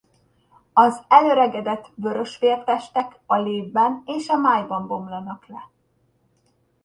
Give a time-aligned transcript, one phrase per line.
[0.73, 5.69] Az elöregedett vörösvértestek a lépben és a májban bomlanak le.